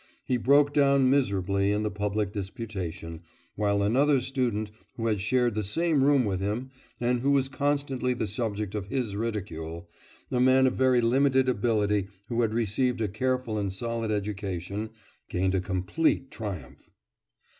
He 0.25 0.37
broke 0.37 0.73
down 0.73 1.11
miserably 1.11 1.71
in 1.71 1.83
the 1.83 1.91
public 1.91 2.33
disputation, 2.33 3.21
while 3.55 3.83
another 3.83 4.19
student 4.19 4.71
who 4.95 5.05
had 5.05 5.21
shared 5.21 5.53
the 5.53 5.61
same 5.61 6.03
room 6.03 6.25
with 6.25 6.39
him, 6.39 6.71
and 6.99 7.19
who 7.21 7.29
was 7.29 7.47
constantly 7.47 8.15
the 8.15 8.25
subject 8.25 8.73
of 8.73 8.87
his 8.87 9.15
ridicule, 9.15 9.87
a 10.31 10.39
man 10.39 10.65
of 10.65 10.73
very 10.73 11.01
limited 11.01 11.47
ability 11.47 12.07
who 12.29 12.41
had 12.41 12.51
received 12.51 12.99
a 12.99 13.07
careful 13.07 13.59
and 13.59 13.73
solid 13.73 14.09
education, 14.09 14.89
gained 15.29 15.53
a 15.53 15.61
complete 15.61 16.31
triumph. 16.31 16.89